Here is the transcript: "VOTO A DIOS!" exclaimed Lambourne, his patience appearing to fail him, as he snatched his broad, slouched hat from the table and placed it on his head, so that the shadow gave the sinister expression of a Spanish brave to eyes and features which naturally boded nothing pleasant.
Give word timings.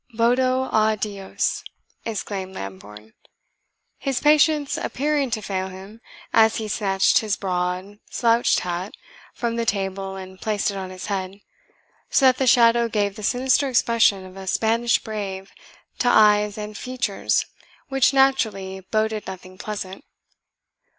"VOTO 0.13 0.63
A 0.71 0.97
DIOS!" 0.99 1.63
exclaimed 2.05 2.55
Lambourne, 2.55 3.13
his 3.99 4.19
patience 4.19 4.75
appearing 4.75 5.29
to 5.29 5.43
fail 5.43 5.67
him, 5.67 6.01
as 6.33 6.55
he 6.55 6.67
snatched 6.67 7.19
his 7.19 7.37
broad, 7.37 7.99
slouched 8.09 8.61
hat 8.61 8.95
from 9.35 9.57
the 9.57 9.63
table 9.67 10.15
and 10.15 10.41
placed 10.41 10.71
it 10.71 10.75
on 10.75 10.89
his 10.89 11.05
head, 11.05 11.39
so 12.09 12.25
that 12.25 12.39
the 12.39 12.47
shadow 12.47 12.87
gave 12.89 13.15
the 13.15 13.21
sinister 13.21 13.69
expression 13.69 14.25
of 14.25 14.35
a 14.37 14.47
Spanish 14.47 14.97
brave 14.97 15.51
to 15.99 16.07
eyes 16.07 16.57
and 16.57 16.79
features 16.79 17.45
which 17.89 18.11
naturally 18.11 18.79
boded 18.79 19.27
nothing 19.27 19.55
pleasant. 19.55 20.03